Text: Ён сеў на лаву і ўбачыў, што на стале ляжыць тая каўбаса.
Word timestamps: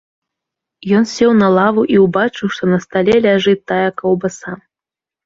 Ён 0.99 1.03
сеў 1.15 1.31
на 1.41 1.49
лаву 1.57 1.83
і 1.95 1.99
ўбачыў, 2.05 2.47
што 2.55 2.63
на 2.71 2.79
стале 2.87 3.15
ляжыць 3.27 3.55
тая 3.73 3.89
каўбаса. 4.01 4.57